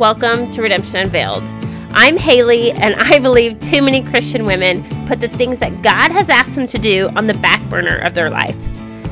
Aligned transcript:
Welcome 0.00 0.50
to 0.52 0.62
Redemption 0.62 0.96
Unveiled. 0.96 1.42
I'm 1.90 2.16
Haley, 2.16 2.72
and 2.72 2.94
I 2.94 3.18
believe 3.18 3.60
too 3.60 3.82
many 3.82 4.02
Christian 4.02 4.46
women 4.46 4.82
put 5.06 5.20
the 5.20 5.28
things 5.28 5.58
that 5.58 5.82
God 5.82 6.10
has 6.10 6.30
asked 6.30 6.54
them 6.54 6.66
to 6.68 6.78
do 6.78 7.10
on 7.16 7.26
the 7.26 7.34
back 7.34 7.62
burner 7.68 7.98
of 7.98 8.14
their 8.14 8.30
life. 8.30 8.56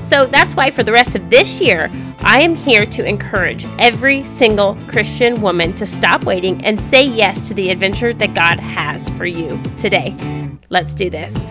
So 0.03 0.25
that's 0.25 0.55
why 0.55 0.71
for 0.71 0.83
the 0.83 0.91
rest 0.91 1.15
of 1.15 1.29
this 1.29 1.61
year, 1.61 1.91
I 2.21 2.41
am 2.41 2.55
here 2.55 2.87
to 2.87 3.05
encourage 3.05 3.67
every 3.79 4.23
single 4.23 4.77
Christian 4.89 5.43
woman 5.43 5.75
to 5.75 5.85
stop 5.85 6.25
waiting 6.25 6.65
and 6.65 6.81
say 6.81 7.05
yes 7.05 7.49
to 7.49 7.55
the 7.55 7.69
adventure 7.69 8.15
that 8.15 8.33
God 8.33 8.59
has 8.59 9.11
for 9.11 9.27
you 9.27 9.61
today. 9.77 10.17
Let's 10.71 10.95
do 10.95 11.11
this. 11.11 11.51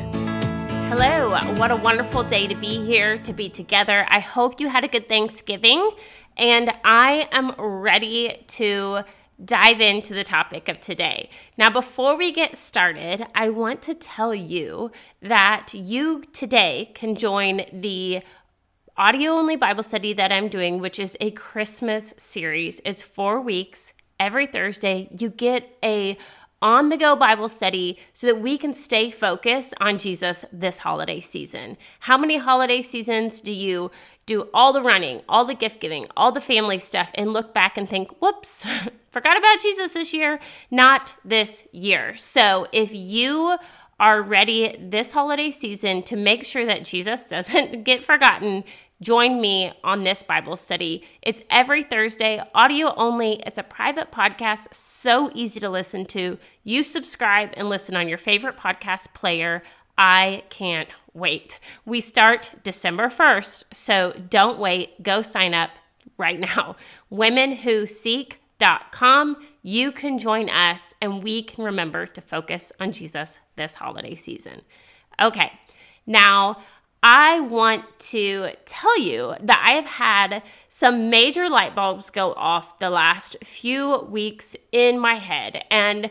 Hello, 0.89 1.29
what 1.59 1.69
a 1.69 1.75
wonderful 1.75 2.23
day 2.23 2.47
to 2.47 2.55
be 2.55 2.83
here, 2.83 3.19
to 3.19 3.33
be 3.33 3.49
together. 3.49 4.07
I 4.09 4.19
hope 4.19 4.59
you 4.59 4.67
had 4.67 4.83
a 4.83 4.87
good 4.87 5.07
Thanksgiving, 5.07 5.91
and 6.37 6.73
I 6.83 7.29
am 7.31 7.51
ready 7.59 8.43
to 8.47 9.03
dive 9.43 9.79
into 9.79 10.13
the 10.13 10.23
topic 10.23 10.67
of 10.67 10.79
today. 10.79 11.29
Now, 11.57 11.69
before 11.69 12.17
we 12.17 12.31
get 12.31 12.57
started, 12.57 13.25
I 13.35 13.49
want 13.49 13.81
to 13.83 13.93
tell 13.93 14.33
you 14.33 14.91
that 15.21 15.73
you 15.73 16.23
today 16.33 16.91
can 16.95 17.15
join 17.15 17.61
the 17.71 18.21
audio 18.97 19.33
only 19.33 19.55
Bible 19.55 19.83
study 19.83 20.13
that 20.13 20.31
I'm 20.31 20.47
doing, 20.47 20.79
which 20.79 20.99
is 20.99 21.15
a 21.21 21.29
Christmas 21.31 22.15
series. 22.17 22.81
It's 22.83 23.03
4 23.03 23.39
weeks. 23.39 23.93
Every 24.19 24.47
Thursday, 24.47 25.07
you 25.15 25.29
get 25.29 25.77
a 25.83 26.17
on 26.61 26.89
the 26.89 26.97
go 26.97 27.15
Bible 27.15 27.49
study 27.49 27.97
so 28.13 28.27
that 28.27 28.41
we 28.41 28.57
can 28.57 28.73
stay 28.73 29.11
focused 29.11 29.73
on 29.79 29.97
Jesus 29.97 30.43
this 30.51 30.79
holiday 30.79 31.19
season. 31.19 31.77
How 32.01 32.17
many 32.17 32.37
holiday 32.37 32.81
seasons 32.81 33.41
do 33.41 33.51
you 33.51 33.91
do 34.25 34.49
all 34.53 34.73
the 34.73 34.81
running, 34.81 35.21
all 35.29 35.45
the 35.45 35.53
gift 35.53 35.79
giving, 35.79 36.07
all 36.17 36.31
the 36.31 36.41
family 36.41 36.79
stuff, 36.79 37.11
and 37.15 37.31
look 37.31 37.53
back 37.53 37.77
and 37.77 37.89
think, 37.89 38.21
whoops, 38.21 38.65
forgot 39.11 39.37
about 39.37 39.59
Jesus 39.61 39.93
this 39.93 40.13
year? 40.13 40.39
Not 40.71 41.15
this 41.23 41.67
year. 41.71 42.15
So 42.17 42.67
if 42.71 42.93
you 42.93 43.57
are 43.99 44.21
ready 44.21 44.75
this 44.79 45.11
holiday 45.11 45.49
season 45.49 46.03
to 46.03 46.15
make 46.15 46.45
sure 46.45 46.65
that 46.65 46.83
Jesus 46.83 47.27
doesn't 47.29 47.83
get 47.83 48.03
forgotten, 48.03 48.63
join 49.01 49.39
me 49.39 49.71
on 49.83 50.03
this 50.03 50.23
Bible 50.23 50.55
study. 50.55 51.03
It's 51.21 51.43
every 51.49 51.83
Thursday, 51.83 52.41
audio 52.55 52.93
only. 52.95 53.41
It's 53.45 53.57
a 53.57 53.63
private 53.63 54.11
podcast, 54.11 54.73
so 54.73 55.29
easy 55.33 55.59
to 55.59 55.69
listen 55.69 56.05
to. 56.07 56.37
You 56.63 56.83
subscribe 56.83 57.51
and 57.55 57.69
listen 57.69 57.95
on 57.95 58.09
your 58.09 58.17
favorite 58.17 58.57
podcast 58.57 59.13
player. 59.13 59.61
I 59.97 60.43
can't 60.49 60.89
wait. 61.13 61.59
We 61.85 62.01
start 62.01 62.53
December 62.63 63.07
1st, 63.07 63.63
so 63.73 64.13
don't 64.29 64.59
wait. 64.59 65.01
Go 65.03 65.21
sign 65.21 65.53
up 65.53 65.71
right 66.17 66.39
now. 66.39 66.75
Womenwhoseek.com. 67.11 69.37
You 69.61 69.91
can 69.91 70.19
join 70.19 70.49
us 70.49 70.93
and 71.01 71.23
we 71.23 71.43
can 71.43 71.63
remember 71.63 72.05
to 72.05 72.21
focus 72.21 72.71
on 72.79 72.91
Jesus 72.91 73.39
this 73.55 73.75
holiday 73.75 74.15
season. 74.15 74.61
Okay, 75.19 75.51
now 76.05 76.57
I 77.03 77.41
want 77.41 77.85
to 77.99 78.49
tell 78.65 78.99
you 78.99 79.35
that 79.39 79.65
I 79.67 79.73
have 79.73 79.85
had 79.85 80.43
some 80.67 81.09
major 81.09 81.49
light 81.49 81.75
bulbs 81.75 82.09
go 82.09 82.33
off 82.33 82.79
the 82.79 82.89
last 82.89 83.37
few 83.43 83.99
weeks 84.09 84.55
in 84.71 84.99
my 84.99 85.15
head. 85.15 85.63
And 85.69 86.09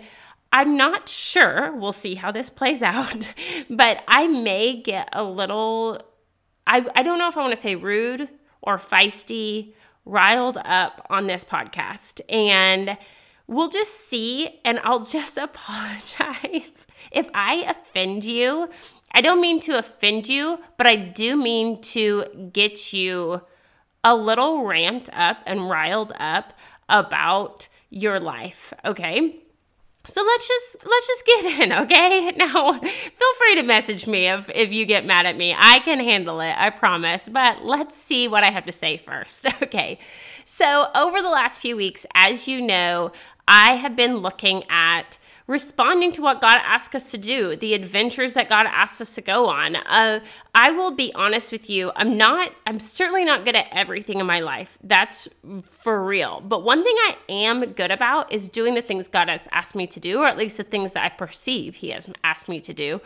I'm 0.52 0.76
not 0.76 1.08
sure, 1.08 1.72
we'll 1.72 1.92
see 1.92 2.14
how 2.14 2.30
this 2.30 2.50
plays 2.50 2.82
out, 2.82 3.32
but 3.70 4.04
I 4.06 4.26
may 4.26 4.80
get 4.80 5.08
a 5.12 5.24
little, 5.24 6.00
I, 6.66 6.86
I 6.94 7.02
don't 7.02 7.18
know 7.18 7.28
if 7.28 7.36
I 7.36 7.40
want 7.40 7.54
to 7.54 7.60
say 7.60 7.74
rude 7.74 8.28
or 8.62 8.78
feisty, 8.78 9.74
riled 10.04 10.58
up 10.64 11.04
on 11.10 11.26
this 11.26 11.44
podcast. 11.44 12.20
And 12.28 12.96
we'll 13.46 13.68
just 13.68 14.08
see, 14.08 14.60
and 14.64 14.80
I'll 14.84 15.04
just 15.04 15.36
apologize 15.36 16.86
if 17.10 17.28
I 17.34 17.64
offend 17.68 18.24
you 18.24 18.70
I 19.16 19.22
don't 19.22 19.40
mean 19.40 19.60
to 19.60 19.78
offend 19.78 20.28
you, 20.28 20.60
but 20.76 20.86
I 20.86 20.94
do 20.94 21.36
mean 21.36 21.80
to 21.80 22.50
get 22.52 22.92
you 22.92 23.40
a 24.04 24.14
little 24.14 24.66
ramped 24.66 25.08
up 25.14 25.38
and 25.46 25.70
riled 25.70 26.12
up 26.20 26.52
about 26.86 27.68
your 27.88 28.20
life, 28.20 28.74
okay? 28.84 29.36
So 30.04 30.22
let's 30.22 30.46
just 30.46 30.76
let's 30.86 31.06
just 31.06 31.26
get 31.26 31.44
in, 31.62 31.72
okay? 31.84 32.30
Now, 32.36 32.78
feel 32.78 33.34
free 33.38 33.54
to 33.56 33.62
message 33.62 34.06
me 34.06 34.26
if 34.26 34.50
if 34.54 34.70
you 34.70 34.84
get 34.84 35.06
mad 35.06 35.24
at 35.24 35.38
me. 35.38 35.56
I 35.58 35.78
can 35.78 35.98
handle 35.98 36.40
it, 36.40 36.54
I 36.56 36.68
promise. 36.68 37.26
But 37.26 37.64
let's 37.64 37.96
see 37.96 38.28
what 38.28 38.44
I 38.44 38.50
have 38.50 38.66
to 38.66 38.72
say 38.72 38.98
first. 38.98 39.46
Okay. 39.62 39.98
So, 40.44 40.88
over 40.94 41.20
the 41.20 41.30
last 41.30 41.60
few 41.60 41.74
weeks, 41.74 42.06
as 42.14 42.46
you 42.46 42.60
know, 42.60 43.10
I 43.48 43.72
have 43.74 43.96
been 43.96 44.16
looking 44.18 44.64
at 44.68 45.18
responding 45.46 46.10
to 46.10 46.22
what 46.22 46.40
God 46.40 46.58
asks 46.64 46.94
us 46.94 47.10
to 47.12 47.18
do, 47.18 47.54
the 47.54 47.74
adventures 47.74 48.34
that 48.34 48.48
God 48.48 48.66
asks 48.66 49.00
us 49.00 49.14
to 49.14 49.20
go 49.20 49.46
on. 49.46 49.76
Uh, 49.76 50.20
I 50.54 50.72
will 50.72 50.90
be 50.90 51.12
honest 51.14 51.52
with 51.52 51.70
you, 51.70 51.92
I'm 51.94 52.16
not, 52.16 52.52
I'm 52.66 52.80
certainly 52.80 53.24
not 53.24 53.44
good 53.44 53.54
at 53.54 53.66
everything 53.70 54.18
in 54.18 54.26
my 54.26 54.40
life. 54.40 54.76
That's 54.82 55.28
for 55.62 56.04
real. 56.04 56.40
But 56.40 56.64
one 56.64 56.82
thing 56.82 56.96
I 56.98 57.16
am 57.28 57.64
good 57.72 57.92
about 57.92 58.32
is 58.32 58.48
doing 58.48 58.74
the 58.74 58.82
things 58.82 59.06
God 59.06 59.28
has 59.28 59.46
asked 59.52 59.76
me 59.76 59.86
to 59.86 60.00
do, 60.00 60.20
or 60.20 60.26
at 60.26 60.36
least 60.36 60.56
the 60.56 60.64
things 60.64 60.94
that 60.94 61.04
I 61.04 61.10
perceive 61.10 61.76
He 61.76 61.90
has 61.90 62.10
asked 62.24 62.48
me 62.48 62.60
to 62.60 62.74
do. 62.74 63.00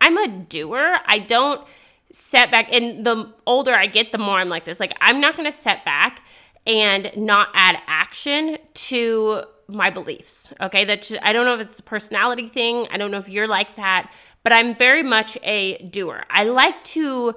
I'm 0.00 0.16
a 0.16 0.28
doer. 0.28 0.98
I 1.06 1.18
don't 1.18 1.66
set 2.10 2.50
back. 2.50 2.72
And 2.72 3.04
the 3.04 3.32
older 3.46 3.74
I 3.74 3.86
get, 3.86 4.12
the 4.12 4.18
more 4.18 4.38
I'm 4.38 4.48
like 4.48 4.64
this. 4.64 4.80
Like, 4.80 4.96
I'm 5.00 5.20
not 5.20 5.36
going 5.36 5.46
to 5.46 5.56
set 5.56 5.84
back 5.84 6.22
and 6.66 7.10
not 7.16 7.48
add 7.54 7.78
action 7.86 8.58
to 8.74 9.44
my 9.74 9.90
beliefs. 9.90 10.52
Okay, 10.60 10.84
that 10.84 11.10
I 11.22 11.32
don't 11.32 11.44
know 11.44 11.54
if 11.54 11.60
it's 11.60 11.80
a 11.80 11.82
personality 11.82 12.48
thing. 12.48 12.86
I 12.90 12.96
don't 12.96 13.10
know 13.10 13.18
if 13.18 13.28
you're 13.28 13.48
like 13.48 13.76
that, 13.76 14.12
but 14.42 14.52
I'm 14.52 14.76
very 14.76 15.02
much 15.02 15.38
a 15.42 15.78
doer. 15.88 16.24
I 16.30 16.44
like 16.44 16.82
to 16.84 17.34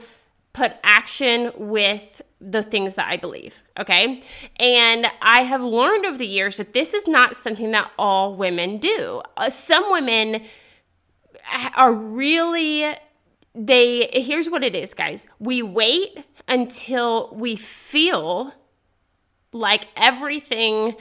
put 0.54 0.74
action 0.84 1.52
with 1.58 2.22
the 2.40 2.64
things 2.64 2.96
that 2.96 3.08
I 3.10 3.18
believe. 3.18 3.56
Okay. 3.80 4.22
And 4.58 5.08
I 5.22 5.42
have 5.42 5.62
learned 5.62 6.06
over 6.06 6.18
the 6.18 6.28
years 6.28 6.58
that 6.58 6.74
this 6.74 6.94
is 6.94 7.08
not 7.08 7.36
something 7.36 7.72
that 7.72 7.92
all 7.98 8.36
women 8.36 8.78
do. 8.78 9.22
Uh, 9.36 9.50
some 9.50 9.92
women 9.92 10.44
are 11.76 11.94
really, 11.94 12.96
they, 13.54 14.10
here's 14.14 14.50
what 14.50 14.64
it 14.64 14.76
is, 14.76 14.94
guys. 14.94 15.28
We 15.40 15.62
wait 15.62 16.24
until 16.48 17.30
we 17.34 17.56
feel 17.56 18.54
like 19.52 19.88
everything 19.96 20.96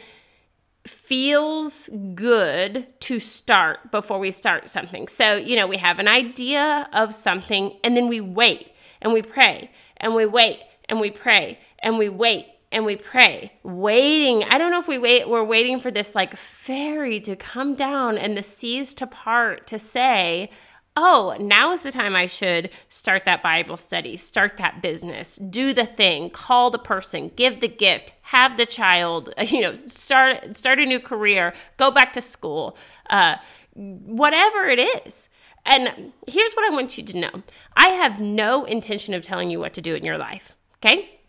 feels 0.87 1.89
good 2.15 2.87
to 3.01 3.19
start 3.19 3.91
before 3.91 4.19
we 4.19 4.31
start 4.31 4.69
something. 4.69 5.09
So, 5.09 5.37
you 5.37 5.57
know, 5.57 5.67
we 5.67 5.79
have 5.79 5.99
an 5.99 6.09
idea 6.09 6.89
of 6.93 7.15
something 7.15 7.79
and 7.83 7.97
then 7.97 8.09
we 8.09 8.21
wait 8.21 8.73
and 9.01 9.13
we 9.13 9.23
pray 9.23 9.71
and 9.97 10.15
we 10.15 10.27
wait 10.27 10.61
and 10.89 11.01
we 11.01 11.11
pray 11.11 11.59
and 11.79 11.99
we 11.99 12.09
wait 12.09 12.47
and 12.71 12.85
we 12.85 12.97
pray. 12.97 13.53
Waiting. 13.63 14.45
I 14.45 14.59
don't 14.59 14.71
know 14.71 14.81
if 14.81 14.89
we 14.89 14.99
wait, 14.99 15.29
we're 15.29 15.45
waiting 15.45 15.81
for 15.81 15.91
this 15.91 16.15
like 16.15 16.37
fairy 16.37 17.21
to 17.21 17.37
come 17.37 17.75
down 17.75 18.19
and 18.19 18.37
the 18.37 18.43
seas 18.43 18.93
to 18.95 19.07
part 19.07 19.67
to 19.69 19.79
say, 19.79 20.51
oh, 20.97 21.37
now 21.41 21.73
is 21.73 21.83
the 21.83 21.91
time 21.91 22.15
I 22.15 22.27
should 22.27 22.71
start 22.89 23.25
that 23.25 23.43
Bible 23.43 23.77
study, 23.77 24.17
start 24.17 24.57
that 24.59 24.81
business, 24.81 25.37
do 25.37 25.73
the 25.73 25.87
thing, 25.87 26.31
call 26.31 26.71
the 26.71 26.79
person, 26.79 27.33
give 27.35 27.61
the 27.61 27.69
gift, 27.69 28.13
have 28.23 28.57
the 28.57 28.67
child, 28.67 29.33
you 29.47 29.61
know, 29.61 29.77
start 29.77 30.57
start 30.57 30.79
a 30.79 30.87
new 30.87 31.01
career, 31.01 31.53
go 31.77 31.91
back 31.91 32.13
to 32.13 32.21
school, 32.21 32.77
uh, 33.11 33.37
whatever 33.75 34.67
it 34.67 34.79
is. 34.79 35.29
And 35.67 36.13
here's 36.29 36.53
what 36.53 36.71
I 36.71 36.75
want 36.75 36.99
you 36.99 37.05
to 37.05 37.19
know: 37.19 37.43
I 37.77 37.89
have 37.89 38.21
no 38.21 38.65
intention 38.65 39.15
of 39.15 39.23
telling 39.23 39.51
you 39.51 39.59
what 39.59 39.73
to 39.75 39.81
do 39.81 39.95
in 39.95 40.05
your 40.05 40.19
life. 40.19 40.53
Okay, 40.77 41.21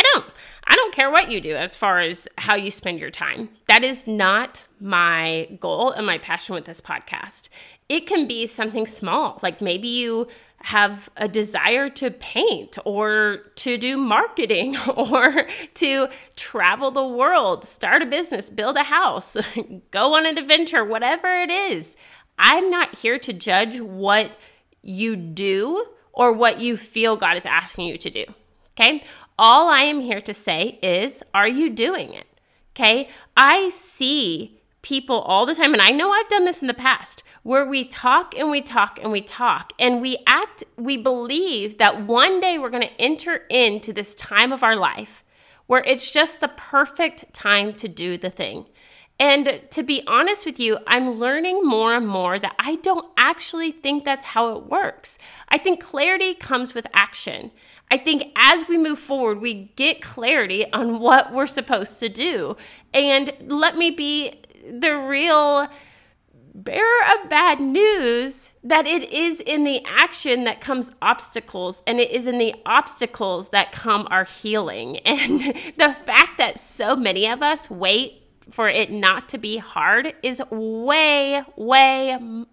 I 0.00 0.02
don't. 0.14 0.24
I 0.66 0.76
don't 0.76 0.94
care 0.94 1.10
what 1.10 1.30
you 1.30 1.40
do 1.40 1.54
as 1.56 1.76
far 1.76 2.00
as 2.00 2.26
how 2.38 2.54
you 2.54 2.70
spend 2.70 3.00
your 3.00 3.10
time. 3.10 3.50
That 3.68 3.84
is 3.84 4.06
not 4.06 4.64
my 4.78 5.48
goal 5.60 5.90
and 5.90 6.06
my 6.06 6.16
passion 6.16 6.54
with 6.54 6.64
this 6.64 6.80
podcast. 6.80 7.48
It 7.88 8.06
can 8.06 8.26
be 8.26 8.46
something 8.46 8.86
small, 8.86 9.38
like 9.42 9.60
maybe 9.60 9.88
you 9.88 10.28
have 10.62 11.10
a 11.16 11.26
desire 11.26 11.90
to 11.90 12.10
paint 12.10 12.78
or 12.84 13.38
to 13.56 13.76
do 13.76 13.96
marketing 13.96 14.76
or 14.96 15.46
to 15.74 16.08
travel 16.36 16.90
the 16.90 17.06
world, 17.06 17.64
start 17.64 18.00
a 18.00 18.06
business, 18.06 18.48
build 18.48 18.76
a 18.76 18.84
house, 18.84 19.36
go 19.90 20.14
on 20.14 20.24
an 20.24 20.38
adventure, 20.38 20.84
whatever 20.84 21.28
it 21.28 21.50
is. 21.50 21.94
I'm 22.38 22.70
not 22.70 22.96
here 22.96 23.18
to 23.18 23.32
judge 23.32 23.80
what 23.80 24.30
you 24.82 25.14
do 25.16 25.84
or 26.12 26.32
what 26.32 26.60
you 26.60 26.76
feel 26.76 27.16
God 27.16 27.36
is 27.36 27.44
asking 27.44 27.88
you 27.88 27.98
to 27.98 28.10
do. 28.10 28.24
Okay? 28.78 29.02
All 29.42 29.70
I 29.70 29.84
am 29.84 30.02
here 30.02 30.20
to 30.20 30.34
say 30.34 30.78
is, 30.82 31.22
are 31.32 31.48
you 31.48 31.70
doing 31.70 32.12
it? 32.12 32.26
Okay. 32.76 33.08
I 33.38 33.70
see 33.70 34.60
people 34.82 35.20
all 35.20 35.46
the 35.46 35.54
time, 35.54 35.72
and 35.72 35.80
I 35.80 35.92
know 35.92 36.12
I've 36.12 36.28
done 36.28 36.44
this 36.44 36.60
in 36.60 36.66
the 36.68 36.74
past, 36.74 37.22
where 37.42 37.64
we 37.64 37.86
talk 37.86 38.38
and 38.38 38.50
we 38.50 38.60
talk 38.60 38.98
and 39.02 39.10
we 39.10 39.22
talk 39.22 39.72
and 39.78 40.02
we 40.02 40.18
act, 40.26 40.64
we 40.76 40.98
believe 40.98 41.78
that 41.78 42.04
one 42.04 42.38
day 42.38 42.58
we're 42.58 42.68
going 42.68 42.86
to 42.86 43.00
enter 43.00 43.46
into 43.48 43.94
this 43.94 44.14
time 44.14 44.52
of 44.52 44.62
our 44.62 44.76
life 44.76 45.24
where 45.66 45.84
it's 45.84 46.10
just 46.10 46.40
the 46.40 46.48
perfect 46.48 47.32
time 47.32 47.72
to 47.72 47.88
do 47.88 48.18
the 48.18 48.28
thing. 48.28 48.66
And 49.18 49.62
to 49.70 49.82
be 49.82 50.02
honest 50.06 50.44
with 50.44 50.60
you, 50.60 50.80
I'm 50.86 51.18
learning 51.18 51.62
more 51.62 51.94
and 51.94 52.06
more 52.06 52.38
that 52.38 52.56
I 52.58 52.76
don't 52.76 53.06
actually 53.16 53.72
think 53.72 54.04
that's 54.04 54.24
how 54.24 54.54
it 54.54 54.66
works. 54.66 55.16
I 55.48 55.56
think 55.56 55.82
clarity 55.82 56.34
comes 56.34 56.74
with 56.74 56.86
action. 56.92 57.52
I 57.90 57.98
think 57.98 58.32
as 58.36 58.68
we 58.68 58.78
move 58.78 58.98
forward, 58.98 59.40
we 59.40 59.72
get 59.76 60.00
clarity 60.00 60.70
on 60.72 61.00
what 61.00 61.32
we're 61.32 61.46
supposed 61.46 61.98
to 62.00 62.08
do. 62.08 62.56
And 62.94 63.32
let 63.46 63.76
me 63.76 63.90
be 63.90 64.40
the 64.70 64.96
real 64.96 65.68
bearer 66.54 67.04
of 67.14 67.28
bad 67.28 67.60
news 67.60 68.50
that 68.62 68.86
it 68.86 69.10
is 69.12 69.40
in 69.40 69.64
the 69.64 69.82
action 69.86 70.44
that 70.44 70.60
comes 70.60 70.92
obstacles 71.00 71.82
and 71.86 71.98
it 71.98 72.10
is 72.10 72.26
in 72.26 72.38
the 72.38 72.54
obstacles 72.66 73.48
that 73.50 73.72
come 73.72 74.06
our 74.10 74.24
healing. 74.24 75.00
And 75.04 75.40
the 75.76 75.92
fact 75.92 76.38
that 76.38 76.58
so 76.58 76.94
many 76.94 77.26
of 77.26 77.42
us 77.42 77.70
wait 77.70 78.22
for 78.48 78.68
it 78.68 78.90
not 78.90 79.28
to 79.30 79.38
be 79.38 79.58
hard 79.58 80.14
is 80.22 80.42
way, 80.50 81.42
way 81.56 82.46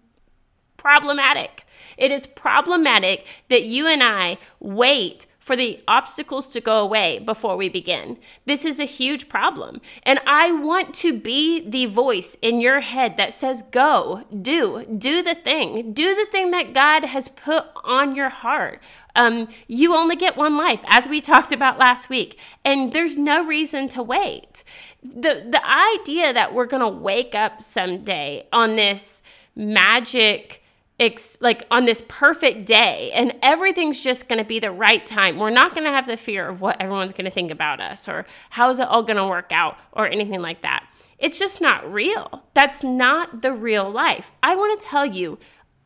problematic. 0.78 1.66
It 1.98 2.10
is 2.10 2.26
problematic 2.26 3.26
that 3.48 3.64
you 3.64 3.86
and 3.86 4.02
I 4.02 4.38
wait 4.58 5.26
for 5.48 5.56
the 5.56 5.80
obstacles 5.88 6.46
to 6.50 6.60
go 6.60 6.78
away 6.84 7.18
before 7.18 7.56
we 7.56 7.70
begin. 7.70 8.18
This 8.44 8.66
is 8.66 8.78
a 8.78 8.84
huge 8.84 9.30
problem. 9.30 9.80
And 10.02 10.20
I 10.26 10.52
want 10.52 10.94
to 10.96 11.18
be 11.18 11.66
the 11.66 11.86
voice 11.86 12.36
in 12.42 12.60
your 12.60 12.80
head 12.80 13.16
that 13.16 13.32
says, 13.32 13.62
go, 13.70 14.24
do, 14.42 14.84
do 14.84 15.22
the 15.22 15.34
thing, 15.34 15.94
do 15.94 16.14
the 16.14 16.26
thing 16.30 16.50
that 16.50 16.74
God 16.74 17.04
has 17.06 17.28
put 17.28 17.64
on 17.82 18.14
your 18.14 18.28
heart. 18.28 18.82
Um, 19.16 19.48
you 19.66 19.94
only 19.94 20.16
get 20.16 20.36
one 20.36 20.58
life, 20.58 20.80
as 20.86 21.08
we 21.08 21.22
talked 21.22 21.50
about 21.50 21.78
last 21.78 22.10
week, 22.10 22.38
and 22.62 22.92
there's 22.92 23.16
no 23.16 23.42
reason 23.42 23.88
to 23.88 24.02
wait. 24.02 24.64
The, 25.02 25.46
the 25.50 25.62
idea 25.66 26.34
that 26.34 26.52
we're 26.52 26.66
going 26.66 26.82
to 26.82 26.88
wake 26.88 27.34
up 27.34 27.62
someday 27.62 28.46
on 28.52 28.76
this 28.76 29.22
magic, 29.56 30.62
ex- 30.98 31.38
like 31.40 31.64
on 31.70 31.84
this 31.84 32.02
perfect 32.08 32.66
day 32.66 33.10
and 33.12 33.34
everything's 33.42 34.02
just 34.02 34.28
going 34.28 34.38
to 34.38 34.44
be 34.44 34.58
the 34.58 34.70
right 34.70 35.04
time. 35.04 35.38
We're 35.38 35.50
not 35.50 35.74
going 35.74 35.84
to 35.84 35.92
have 35.92 36.06
the 36.06 36.16
fear 36.16 36.48
of 36.48 36.60
what 36.60 36.80
everyone's 36.80 37.12
going 37.12 37.24
to 37.24 37.30
think 37.30 37.50
about 37.50 37.80
us 37.80 38.08
or 38.08 38.26
how's 38.50 38.80
it 38.80 38.88
all 38.88 39.02
going 39.02 39.16
to 39.16 39.26
work 39.26 39.52
out 39.52 39.78
or 39.92 40.06
anything 40.06 40.40
like 40.40 40.62
that. 40.62 40.86
It's 41.18 41.38
just 41.38 41.60
not 41.60 41.90
real. 41.92 42.44
That's 42.54 42.84
not 42.84 43.42
the 43.42 43.52
real 43.52 43.90
life. 43.90 44.30
I 44.42 44.54
want 44.54 44.80
to 44.80 44.86
tell 44.86 45.06
you, 45.06 45.38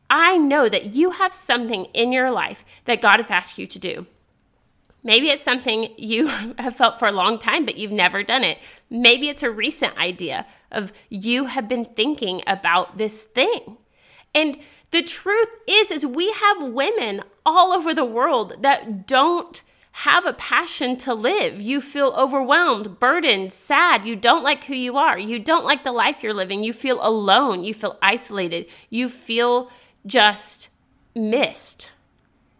I 0.09 0.37
know 0.37 0.69
that 0.69 0.93
you 0.93 1.11
have 1.11 1.33
something 1.33 1.85
in 1.85 2.11
your 2.11 2.29
life 2.29 2.63
that 2.85 3.01
God 3.01 3.15
has 3.17 3.31
asked 3.31 3.57
you 3.57 3.65
to 3.65 3.79
do. 3.79 4.05
Maybe 5.03 5.29
it's 5.29 5.43
something 5.43 5.93
you 5.97 6.27
have 6.59 6.75
felt 6.75 6.99
for 6.99 7.07
a 7.07 7.11
long 7.11 7.39
time, 7.39 7.65
but 7.65 7.77
you've 7.77 7.91
never 7.91 8.23
done 8.23 8.43
it. 8.43 8.59
Maybe 8.89 9.27
it's 9.27 9.43
a 9.43 9.51
recent 9.51 9.97
idea 9.97 10.45
of 10.71 10.93
you 11.09 11.45
have 11.45 11.67
been 11.67 11.85
thinking 11.85 12.41
about 12.47 12.97
this 12.97 13.23
thing. 13.23 13.77
And 14.35 14.59
the 14.93 15.01
truth 15.01 15.49
is 15.67 15.89
is 15.91 16.05
we 16.05 16.31
have 16.31 16.61
women 16.61 17.23
all 17.45 17.73
over 17.73 17.93
the 17.93 18.05
world 18.05 18.61
that 18.61 19.07
don't 19.07 19.63
have 19.97 20.25
a 20.25 20.33
passion 20.33 20.95
to 20.97 21.13
live. 21.13 21.59
You 21.59 21.81
feel 21.81 22.13
overwhelmed, 22.15 22.99
burdened, 22.99 23.51
sad. 23.51 24.05
You 24.05 24.15
don't 24.15 24.43
like 24.43 24.65
who 24.65 24.75
you 24.75 24.95
are. 24.97 25.17
You 25.17 25.39
don't 25.39 25.65
like 25.65 25.83
the 25.83 25.91
life 25.91 26.21
you're 26.21 26.33
living. 26.33 26.63
You 26.63 26.73
feel 26.73 26.99
alone. 27.01 27.63
You 27.63 27.73
feel 27.73 27.97
isolated. 28.03 28.67
You 28.91 29.09
feel 29.09 29.71
just 30.05 30.69
missed. 31.15 31.91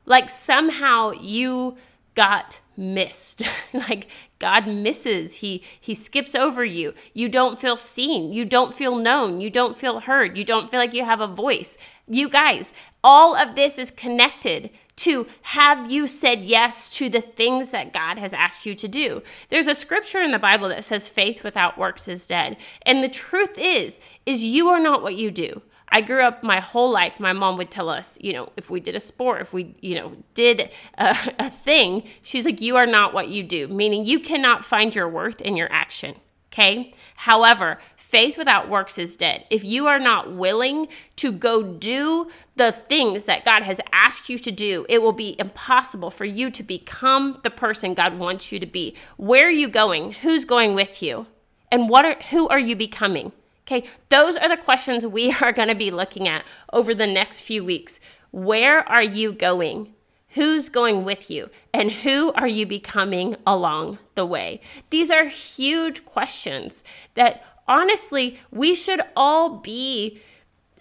Like 0.05 0.29
somehow 0.29 1.11
you 1.11 1.77
got 2.15 2.59
missed. 2.75 3.43
like 3.73 4.07
God 4.39 4.67
misses. 4.67 5.35
He 5.35 5.63
he 5.79 5.95
skips 5.95 6.35
over 6.35 6.65
you. 6.65 6.93
You 7.13 7.29
don't 7.29 7.59
feel 7.59 7.77
seen. 7.77 8.33
You 8.33 8.45
don't 8.45 8.75
feel 8.75 8.95
known. 8.95 9.41
You 9.41 9.49
don't 9.49 9.77
feel 9.77 10.01
heard. 10.01 10.37
You 10.37 10.43
don't 10.43 10.69
feel 10.69 10.79
like 10.79 10.93
you 10.93 11.05
have 11.05 11.21
a 11.21 11.27
voice. 11.27 11.77
You 12.07 12.29
guys, 12.29 12.73
all 13.03 13.35
of 13.35 13.55
this 13.55 13.79
is 13.79 13.91
connected 13.91 14.69
to 14.95 15.27
have 15.41 15.91
you 15.91 16.05
said 16.05 16.41
yes 16.41 16.89
to 16.91 17.09
the 17.09 17.21
things 17.21 17.71
that 17.71 17.93
God 17.93 18.19
has 18.19 18.33
asked 18.33 18.65
you 18.65 18.75
to 18.75 18.87
do. 18.87 19.23
There's 19.49 19.67
a 19.67 19.75
scripture 19.75 20.21
in 20.21 20.31
the 20.31 20.39
Bible 20.39 20.69
that 20.69 20.83
says 20.83 21.07
faith 21.07 21.43
without 21.43 21.77
works 21.77 22.07
is 22.07 22.27
dead. 22.27 22.57
And 22.83 23.03
the 23.03 23.09
truth 23.09 23.55
is 23.57 23.99
is 24.25 24.43
you 24.43 24.67
are 24.69 24.79
not 24.79 25.01
what 25.01 25.15
you 25.15 25.31
do. 25.31 25.61
I 25.89 26.01
grew 26.01 26.23
up 26.23 26.43
my 26.43 26.59
whole 26.59 26.91
life. 26.91 27.19
My 27.19 27.33
mom 27.33 27.57
would 27.57 27.69
tell 27.69 27.87
us, 27.87 28.17
you 28.19 28.33
know, 28.33 28.49
if 28.57 28.69
we 28.69 28.79
did 28.79 28.95
a 28.95 28.99
sport, 28.99 29.41
if 29.41 29.53
we, 29.53 29.75
you 29.79 29.95
know, 29.95 30.13
did 30.33 30.71
a, 30.97 31.15
a 31.39 31.49
thing, 31.51 32.03
she's 32.23 32.45
like, 32.45 32.61
you 32.61 32.75
are 32.75 32.87
not 32.87 33.13
what 33.13 33.29
you 33.29 33.43
do, 33.43 33.67
meaning 33.67 34.05
you 34.05 34.19
cannot 34.19 34.65
find 34.65 34.95
your 34.95 35.07
worth 35.07 35.39
in 35.39 35.55
your 35.55 35.71
action. 35.71 36.15
Okay. 36.51 36.93
However, 37.15 37.77
faith 37.95 38.37
without 38.37 38.69
works 38.69 38.97
is 38.97 39.15
dead. 39.15 39.45
If 39.49 39.63
you 39.63 39.87
are 39.87 39.99
not 39.99 40.33
willing 40.33 40.87
to 41.17 41.31
go 41.31 41.63
do 41.63 42.27
the 42.55 42.71
things 42.71 43.25
that 43.25 43.45
God 43.45 43.63
has 43.63 43.79
asked 43.91 44.29
you 44.29 44.37
to 44.39 44.51
do, 44.51 44.85
it 44.89 45.01
will 45.01 45.13
be 45.13 45.35
impossible 45.39 46.11
for 46.11 46.25
you 46.25 46.51
to 46.51 46.63
become 46.63 47.39
the 47.43 47.49
person 47.49 47.93
God 47.93 48.19
wants 48.19 48.51
you 48.51 48.59
to 48.59 48.65
be. 48.65 48.95
Where 49.17 49.47
are 49.47 49.51
you 49.51 49.67
going? 49.67 50.13
Who's 50.13 50.45
going 50.45 50.75
with 50.75 51.01
you? 51.01 51.27
And 51.71 51.89
what 51.89 52.05
are 52.05 52.15
who 52.29 52.47
are 52.49 52.59
you 52.59 52.75
becoming? 52.75 53.31
Okay, 53.65 53.87
those 54.09 54.35
are 54.35 54.49
the 54.49 54.57
questions 54.57 55.05
we 55.07 55.31
are 55.41 55.51
going 55.51 55.69
to 55.69 55.75
be 55.75 55.91
looking 55.91 56.27
at 56.27 56.43
over 56.71 56.93
the 56.93 57.07
next 57.07 57.41
few 57.41 57.63
weeks. 57.63 57.99
Where 58.31 58.87
are 58.87 59.03
you 59.03 59.31
going? 59.31 59.93
Who's 60.33 60.69
going 60.69 61.03
with 61.03 61.29
you? 61.29 61.49
And 61.73 61.91
who 61.91 62.31
are 62.33 62.47
you 62.47 62.65
becoming 62.65 63.35
along 63.45 63.99
the 64.15 64.25
way? 64.25 64.61
These 64.89 65.11
are 65.11 65.25
huge 65.25 66.05
questions 66.05 66.83
that 67.13 67.43
honestly 67.67 68.39
we 68.51 68.73
should 68.73 69.01
all 69.15 69.57
be 69.57 70.21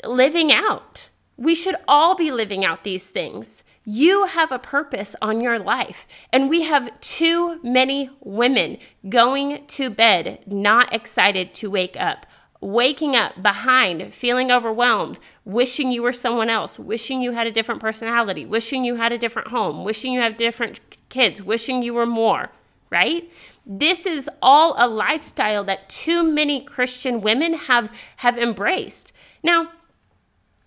living 0.04 0.52
out. 0.52 1.08
We 1.36 1.54
should 1.54 1.76
all 1.86 2.14
be 2.14 2.30
living 2.30 2.64
out 2.64 2.84
these 2.84 3.10
things. 3.10 3.62
You 3.84 4.26
have 4.26 4.52
a 4.52 4.58
purpose 4.58 5.16
on 5.20 5.40
your 5.40 5.58
life. 5.58 6.06
And 6.32 6.48
we 6.48 6.62
have 6.62 6.98
too 7.00 7.60
many 7.62 8.10
women 8.20 8.78
going 9.08 9.66
to 9.66 9.90
bed 9.90 10.44
not 10.46 10.94
excited 10.94 11.52
to 11.54 11.70
wake 11.70 11.96
up 11.98 12.24
waking 12.62 13.16
up 13.16 13.42
behind, 13.42 14.14
feeling 14.14 14.50
overwhelmed, 14.50 15.18
wishing 15.44 15.90
you 15.90 16.00
were 16.00 16.12
someone 16.12 16.48
else, 16.48 16.78
wishing 16.78 17.20
you 17.20 17.32
had 17.32 17.46
a 17.46 17.50
different 17.50 17.80
personality, 17.80 18.46
wishing 18.46 18.84
you 18.84 18.94
had 18.94 19.12
a 19.12 19.18
different 19.18 19.48
home, 19.48 19.84
wishing 19.84 20.12
you 20.12 20.20
had 20.20 20.36
different 20.36 20.80
kids, 21.08 21.42
wishing 21.42 21.82
you 21.82 21.92
were 21.92 22.06
more, 22.06 22.52
right? 22.88 23.28
This 23.66 24.06
is 24.06 24.30
all 24.40 24.76
a 24.78 24.86
lifestyle 24.86 25.64
that 25.64 25.88
too 25.88 26.22
many 26.22 26.64
Christian 26.64 27.20
women 27.20 27.54
have 27.54 27.92
have 28.18 28.38
embraced. 28.38 29.12
Now, 29.42 29.72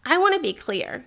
I 0.05 0.17
want 0.17 0.35
to 0.35 0.41
be 0.41 0.53
clear. 0.53 1.05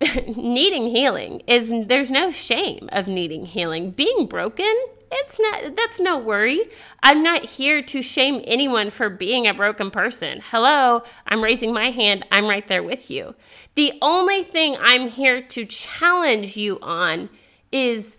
needing 0.36 0.90
healing 0.90 1.42
is 1.46 1.70
there's 1.86 2.10
no 2.10 2.30
shame 2.30 2.88
of 2.90 3.06
needing 3.06 3.46
healing. 3.46 3.90
Being 3.90 4.26
broken 4.26 4.74
it's 5.12 5.38
not 5.38 5.76
that's 5.76 6.00
no 6.00 6.18
worry. 6.18 6.70
I'm 7.02 7.22
not 7.22 7.44
here 7.44 7.82
to 7.82 8.02
shame 8.02 8.42
anyone 8.46 8.90
for 8.90 9.10
being 9.10 9.46
a 9.46 9.54
broken 9.54 9.90
person. 9.90 10.40
Hello, 10.50 11.02
I'm 11.26 11.44
raising 11.44 11.72
my 11.72 11.90
hand. 11.90 12.24
I'm 12.32 12.46
right 12.46 12.66
there 12.66 12.82
with 12.82 13.10
you. 13.10 13.34
The 13.74 13.92
only 14.00 14.42
thing 14.42 14.76
I'm 14.80 15.08
here 15.08 15.42
to 15.42 15.66
challenge 15.66 16.56
you 16.56 16.78
on 16.80 17.28
is 17.70 18.16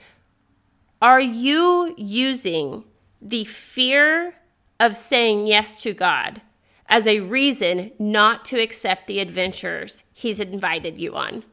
are 1.01 1.19
you 1.19 1.93
using 1.97 2.85
the 3.21 3.43
fear 3.43 4.35
of 4.79 4.95
saying 4.95 5.47
yes 5.47 5.81
to 5.81 5.93
God 5.93 6.41
as 6.87 7.07
a 7.07 7.21
reason 7.21 7.91
not 7.97 8.45
to 8.45 8.61
accept 8.61 9.07
the 9.07 9.19
adventures 9.19 10.03
he's 10.13 10.39
invited 10.39 10.97
you 10.97 11.15
on? 11.15 11.43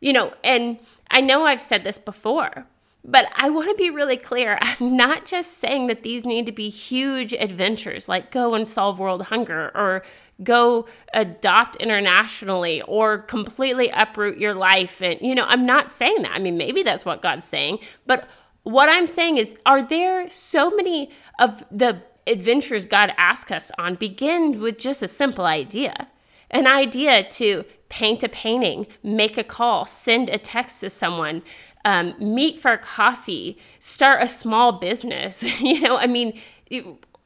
You 0.00 0.12
know, 0.12 0.34
and 0.44 0.78
I 1.10 1.20
know 1.20 1.46
I've 1.46 1.62
said 1.62 1.82
this 1.82 1.98
before, 1.98 2.66
but 3.08 3.28
I 3.36 3.50
want 3.50 3.70
to 3.70 3.76
be 3.76 3.88
really 3.88 4.16
clear. 4.16 4.58
I'm 4.62 4.96
not 4.96 5.24
just 5.24 5.58
saying 5.58 5.86
that 5.86 6.02
these 6.02 6.24
need 6.24 6.44
to 6.46 6.52
be 6.52 6.68
huge 6.68 7.32
adventures 7.32 8.08
like 8.08 8.30
go 8.30 8.54
and 8.54 8.68
solve 8.68 8.98
world 8.98 9.22
hunger 9.22 9.70
or 9.74 10.02
go 10.42 10.86
adopt 11.14 11.76
internationally 11.76 12.82
or 12.82 13.18
completely 13.18 13.88
uproot 13.90 14.38
your 14.38 14.54
life. 14.54 15.00
And, 15.00 15.20
you 15.22 15.34
know, 15.34 15.44
I'm 15.46 15.64
not 15.64 15.90
saying 15.90 16.22
that. 16.22 16.32
I 16.32 16.38
mean, 16.38 16.58
maybe 16.58 16.82
that's 16.82 17.04
what 17.04 17.22
God's 17.22 17.46
saying. 17.46 17.78
But 18.06 18.28
what 18.64 18.88
I'm 18.88 19.06
saying 19.06 19.38
is, 19.38 19.54
are 19.64 19.82
there 19.82 20.28
so 20.28 20.70
many 20.70 21.10
of 21.38 21.64
the 21.70 22.02
adventures 22.26 22.84
God 22.84 23.12
asks 23.16 23.52
us 23.52 23.70
on 23.78 23.94
begin 23.94 24.60
with 24.60 24.78
just 24.78 25.02
a 25.02 25.08
simple 25.08 25.44
idea? 25.46 26.08
An 26.50 26.66
idea 26.66 27.22
to 27.22 27.64
paint 27.88 28.22
a 28.22 28.28
painting, 28.28 28.86
make 29.02 29.38
a 29.38 29.44
call, 29.44 29.84
send 29.84 30.28
a 30.28 30.38
text 30.38 30.80
to 30.80 30.90
someone, 30.90 31.42
um, 31.86 32.14
meet 32.18 32.58
for 32.58 32.76
coffee, 32.76 33.56
start 33.78 34.20
a 34.20 34.26
small 34.26 34.72
business. 34.72 35.60
you 35.60 35.80
know, 35.80 35.96
I 35.96 36.08
mean, 36.08 36.38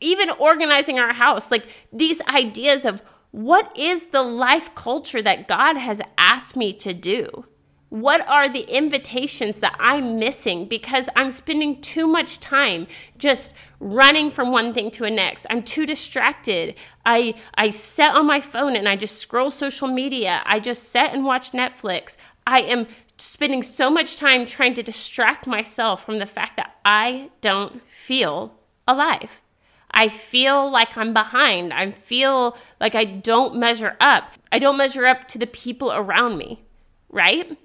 even 0.00 0.30
organizing 0.38 0.98
our 0.98 1.14
house, 1.14 1.50
like 1.50 1.66
these 1.92 2.20
ideas 2.28 2.84
of 2.84 3.02
what 3.30 3.76
is 3.76 4.06
the 4.06 4.22
life 4.22 4.74
culture 4.74 5.22
that 5.22 5.48
God 5.48 5.78
has 5.78 6.02
asked 6.18 6.56
me 6.56 6.74
to 6.74 6.92
do? 6.92 7.46
What 7.90 8.26
are 8.28 8.48
the 8.48 8.62
invitations 8.72 9.58
that 9.60 9.74
I'm 9.80 10.16
missing 10.16 10.66
because 10.66 11.08
I'm 11.16 11.32
spending 11.32 11.80
too 11.80 12.06
much 12.06 12.38
time 12.38 12.86
just 13.18 13.52
running 13.80 14.30
from 14.30 14.52
one 14.52 14.72
thing 14.72 14.92
to 14.92 15.02
the 15.02 15.10
next? 15.10 15.44
I'm 15.50 15.64
too 15.64 15.86
distracted. 15.86 16.76
I 17.04 17.34
I 17.54 17.70
sit 17.70 18.10
on 18.10 18.26
my 18.26 18.40
phone 18.40 18.76
and 18.76 18.88
I 18.88 18.94
just 18.94 19.18
scroll 19.18 19.50
social 19.50 19.88
media. 19.88 20.40
I 20.46 20.60
just 20.60 20.84
sit 20.84 21.12
and 21.12 21.24
watch 21.24 21.50
Netflix. 21.50 22.16
I 22.46 22.60
am 22.60 22.86
spending 23.16 23.64
so 23.64 23.90
much 23.90 24.16
time 24.16 24.46
trying 24.46 24.74
to 24.74 24.84
distract 24.84 25.48
myself 25.48 26.04
from 26.04 26.20
the 26.20 26.26
fact 26.26 26.58
that 26.58 26.76
I 26.84 27.30
don't 27.40 27.82
feel 27.90 28.54
alive. 28.86 29.42
I 29.90 30.06
feel 30.06 30.70
like 30.70 30.96
I'm 30.96 31.12
behind. 31.12 31.72
I 31.72 31.90
feel 31.90 32.56
like 32.80 32.94
I 32.94 33.04
don't 33.04 33.56
measure 33.56 33.96
up. 33.98 34.34
I 34.52 34.60
don't 34.60 34.76
measure 34.76 35.06
up 35.06 35.26
to 35.28 35.38
the 35.38 35.48
people 35.48 35.92
around 35.92 36.38
me, 36.38 36.62
right? 37.10 37.58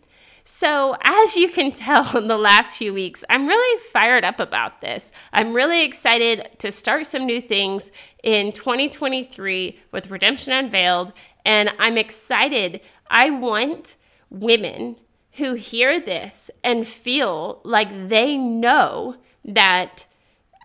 So, 0.47 0.95
as 1.01 1.35
you 1.35 1.49
can 1.49 1.71
tell 1.71 2.15
in 2.15 2.27
the 2.27 2.37
last 2.37 2.77
few 2.77 2.93
weeks, 2.93 3.23
I'm 3.31 3.47
really 3.47 3.81
fired 3.91 4.23
up 4.23 4.39
about 4.39 4.79
this. 4.79 5.11
I'm 5.33 5.53
really 5.53 5.83
excited 5.83 6.49
to 6.59 6.71
start 6.71 7.07
some 7.07 7.25
new 7.25 7.41
things 7.41 7.91
in 8.21 8.51
2023 8.51 9.79
with 9.91 10.11
Redemption 10.11 10.53
Unveiled, 10.53 11.13
and 11.43 11.71
I'm 11.79 11.97
excited. 11.97 12.81
I 13.09 13.31
want 13.31 13.95
women 14.29 14.97
who 15.37 15.55
hear 15.55 15.99
this 15.99 16.51
and 16.63 16.85
feel 16.87 17.59
like 17.63 18.07
they 18.07 18.37
know 18.37 19.15
that 19.43 20.05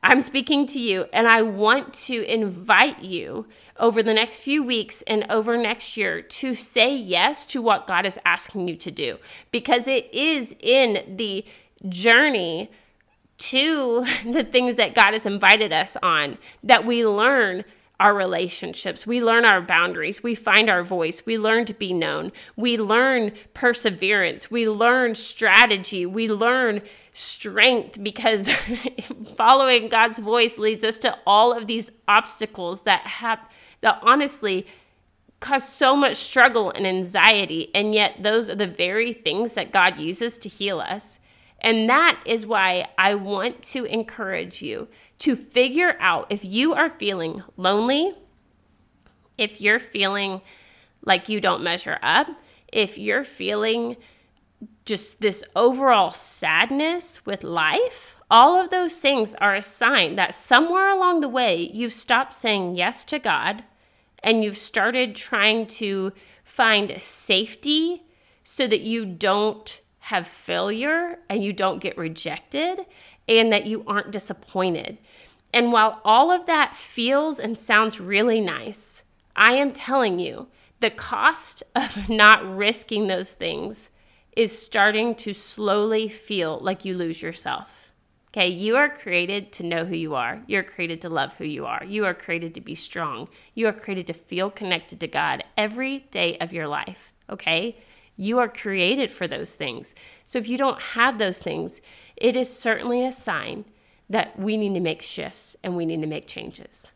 I'm 0.02 0.22
speaking 0.22 0.66
to 0.68 0.80
you, 0.80 1.06
and 1.12 1.28
I 1.28 1.42
want 1.42 1.92
to 1.94 2.22
invite 2.22 3.02
you 3.02 3.46
over 3.78 4.02
the 4.02 4.14
next 4.14 4.40
few 4.40 4.62
weeks 4.62 5.02
and 5.02 5.26
over 5.28 5.58
next 5.58 5.96
year 5.96 6.22
to 6.22 6.54
say 6.54 6.94
yes 6.94 7.46
to 7.48 7.60
what 7.60 7.86
God 7.86 8.06
is 8.06 8.18
asking 8.24 8.68
you 8.68 8.76
to 8.76 8.90
do 8.90 9.18
because 9.50 9.86
it 9.86 10.12
is 10.12 10.54
in 10.60 11.16
the 11.16 11.44
journey 11.88 12.70
to 13.38 14.06
the 14.24 14.44
things 14.44 14.76
that 14.76 14.94
God 14.94 15.12
has 15.12 15.26
invited 15.26 15.72
us 15.72 15.96
on 16.02 16.38
that 16.62 16.86
we 16.86 17.04
learn 17.06 17.64
our 18.00 18.14
relationships. 18.14 19.06
We 19.06 19.22
learn 19.22 19.44
our 19.44 19.60
boundaries. 19.60 20.22
We 20.22 20.34
find 20.34 20.70
our 20.70 20.82
voice. 20.82 21.26
We 21.26 21.38
learn 21.38 21.66
to 21.66 21.74
be 21.74 21.92
known. 21.92 22.32
We 22.56 22.78
learn 22.78 23.32
perseverance. 23.52 24.50
We 24.50 24.68
learn 24.68 25.14
strategy. 25.14 26.06
We 26.06 26.26
learn 26.26 26.80
strength 27.12 28.02
because 28.02 28.48
following 29.36 29.90
God's 29.90 30.18
voice 30.18 30.56
leads 30.56 30.82
us 30.82 30.96
to 30.98 31.18
all 31.26 31.52
of 31.52 31.66
these 31.66 31.90
obstacles 32.08 32.82
that 32.82 33.02
have 33.02 33.38
that 33.82 33.98
honestly 34.02 34.66
cause 35.40 35.68
so 35.68 35.94
much 35.94 36.16
struggle 36.16 36.70
and 36.70 36.86
anxiety 36.86 37.70
and 37.74 37.94
yet 37.94 38.22
those 38.22 38.50
are 38.50 38.54
the 38.54 38.66
very 38.66 39.12
things 39.12 39.54
that 39.54 39.72
God 39.72 39.98
uses 39.98 40.38
to 40.38 40.48
heal 40.48 40.80
us. 40.80 41.19
And 41.60 41.88
that 41.88 42.22
is 42.24 42.46
why 42.46 42.88
I 42.96 43.14
want 43.14 43.62
to 43.64 43.84
encourage 43.84 44.62
you 44.62 44.88
to 45.18 45.36
figure 45.36 45.96
out 46.00 46.26
if 46.30 46.44
you 46.44 46.72
are 46.72 46.88
feeling 46.88 47.42
lonely, 47.56 48.14
if 49.36 49.60
you're 49.60 49.78
feeling 49.78 50.40
like 51.04 51.28
you 51.28 51.40
don't 51.40 51.62
measure 51.62 51.98
up, 52.02 52.28
if 52.72 52.96
you're 52.96 53.24
feeling 53.24 53.96
just 54.84 55.20
this 55.20 55.44
overall 55.54 56.12
sadness 56.12 57.26
with 57.26 57.44
life, 57.44 58.16
all 58.30 58.56
of 58.56 58.70
those 58.70 59.00
things 59.00 59.34
are 59.36 59.54
a 59.54 59.62
sign 59.62 60.16
that 60.16 60.34
somewhere 60.34 60.88
along 60.88 61.20
the 61.20 61.28
way 61.28 61.70
you've 61.72 61.92
stopped 61.92 62.34
saying 62.34 62.76
yes 62.76 63.04
to 63.06 63.18
God 63.18 63.64
and 64.22 64.44
you've 64.44 64.58
started 64.58 65.14
trying 65.14 65.66
to 65.66 66.12
find 66.44 67.00
safety 67.00 68.04
so 68.44 68.66
that 68.66 68.80
you 68.80 69.04
don't 69.04 69.80
have 70.10 70.26
failure 70.26 71.16
and 71.28 71.44
you 71.44 71.52
don't 71.52 71.78
get 71.78 71.96
rejected 71.96 72.84
and 73.28 73.52
that 73.52 73.66
you 73.66 73.84
aren't 73.86 74.10
disappointed. 74.10 74.98
And 75.54 75.70
while 75.70 76.00
all 76.04 76.32
of 76.32 76.46
that 76.46 76.74
feels 76.74 77.38
and 77.38 77.56
sounds 77.56 78.00
really 78.00 78.40
nice, 78.40 79.04
I 79.36 79.52
am 79.52 79.72
telling 79.72 80.18
you, 80.18 80.48
the 80.80 80.90
cost 80.90 81.62
of 81.76 82.08
not 82.08 82.56
risking 82.56 83.06
those 83.06 83.32
things 83.32 83.90
is 84.36 84.60
starting 84.60 85.14
to 85.14 85.32
slowly 85.32 86.08
feel 86.08 86.58
like 86.58 86.84
you 86.84 86.96
lose 86.96 87.22
yourself. 87.22 87.88
Okay, 88.32 88.48
you 88.48 88.76
are 88.76 88.88
created 88.88 89.52
to 89.52 89.66
know 89.66 89.84
who 89.84 89.96
you 89.96 90.16
are. 90.16 90.42
You're 90.48 90.64
created 90.64 91.00
to 91.02 91.08
love 91.08 91.34
who 91.34 91.44
you 91.44 91.66
are. 91.66 91.84
You 91.84 92.04
are 92.04 92.14
created 92.14 92.54
to 92.54 92.60
be 92.60 92.74
strong. 92.74 93.28
You 93.54 93.68
are 93.68 93.72
created 93.72 94.08
to 94.08 94.12
feel 94.12 94.50
connected 94.50 94.98
to 95.00 95.06
God 95.06 95.44
every 95.56 96.00
day 96.10 96.36
of 96.38 96.52
your 96.52 96.66
life. 96.66 97.12
Okay, 97.28 97.76
you 98.20 98.38
are 98.38 98.48
created 98.48 99.10
for 99.10 99.26
those 99.26 99.54
things. 99.54 99.94
So 100.26 100.38
if 100.38 100.46
you 100.46 100.58
don't 100.58 100.80
have 100.80 101.18
those 101.18 101.42
things, 101.42 101.80
it 102.16 102.36
is 102.36 102.54
certainly 102.54 103.04
a 103.04 103.12
sign 103.12 103.64
that 104.10 104.38
we 104.38 104.58
need 104.58 104.74
to 104.74 104.80
make 104.80 105.00
shifts 105.00 105.56
and 105.64 105.74
we 105.74 105.86
need 105.86 106.02
to 106.02 106.06
make 106.06 106.26
changes. 106.26 106.92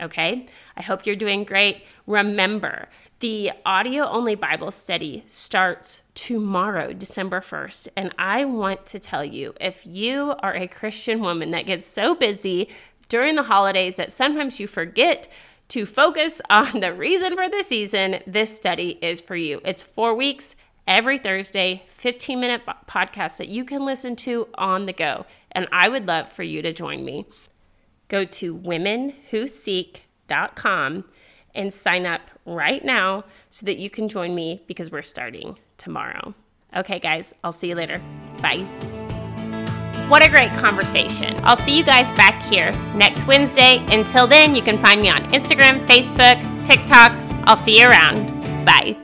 Okay, 0.00 0.46
I 0.76 0.82
hope 0.82 1.04
you're 1.04 1.14
doing 1.14 1.44
great. 1.44 1.84
Remember, 2.06 2.88
the 3.20 3.52
audio 3.66 4.08
only 4.08 4.34
Bible 4.34 4.70
study 4.70 5.24
starts 5.26 6.00
tomorrow, 6.14 6.94
December 6.94 7.40
1st. 7.40 7.88
And 7.94 8.14
I 8.18 8.46
want 8.46 8.86
to 8.86 8.98
tell 8.98 9.24
you 9.24 9.54
if 9.60 9.86
you 9.86 10.34
are 10.40 10.56
a 10.56 10.66
Christian 10.66 11.20
woman 11.20 11.50
that 11.50 11.66
gets 11.66 11.84
so 11.84 12.14
busy 12.14 12.68
during 13.10 13.36
the 13.36 13.42
holidays 13.42 13.96
that 13.96 14.10
sometimes 14.10 14.58
you 14.58 14.66
forget 14.66 15.28
to 15.72 15.84
focus 15.86 16.40
on 16.50 16.80
the 16.80 16.92
reason 16.92 17.34
for 17.34 17.48
the 17.48 17.62
season, 17.62 18.22
this 18.26 18.54
study 18.54 18.98
is 19.00 19.22
for 19.22 19.36
you. 19.36 19.62
It's 19.64 19.80
four 19.80 20.14
weeks 20.14 20.54
every 20.86 21.16
Thursday, 21.16 21.84
15 21.88 22.38
minute 22.38 22.60
podcast 22.86 23.38
that 23.38 23.48
you 23.48 23.64
can 23.64 23.86
listen 23.86 24.14
to 24.16 24.48
on 24.56 24.84
the 24.84 24.92
go. 24.92 25.24
And 25.50 25.66
I 25.72 25.88
would 25.88 26.06
love 26.06 26.30
for 26.30 26.42
you 26.42 26.60
to 26.60 26.74
join 26.74 27.06
me. 27.06 27.24
Go 28.08 28.26
to 28.26 28.54
womenwhoseek.com 28.54 31.04
and 31.54 31.72
sign 31.72 32.04
up 32.04 32.20
right 32.44 32.84
now 32.84 33.24
so 33.48 33.64
that 33.64 33.78
you 33.78 33.88
can 33.88 34.10
join 34.10 34.34
me 34.34 34.62
because 34.66 34.90
we're 34.90 35.00
starting 35.00 35.58
tomorrow. 35.78 36.34
Okay, 36.76 36.98
guys, 36.98 37.32
I'll 37.42 37.52
see 37.52 37.70
you 37.70 37.76
later. 37.76 38.02
Bye. 38.42 38.66
What 40.12 40.22
a 40.22 40.28
great 40.28 40.52
conversation. 40.52 41.40
I'll 41.42 41.56
see 41.56 41.74
you 41.74 41.82
guys 41.82 42.12
back 42.12 42.42
here 42.42 42.72
next 42.94 43.26
Wednesday. 43.26 43.82
Until 43.88 44.26
then, 44.26 44.54
you 44.54 44.60
can 44.60 44.76
find 44.76 45.00
me 45.00 45.08
on 45.08 45.22
Instagram, 45.30 45.86
Facebook, 45.86 46.66
TikTok. 46.66 47.12
I'll 47.44 47.56
see 47.56 47.80
you 47.80 47.86
around. 47.86 48.18
Bye. 48.66 49.01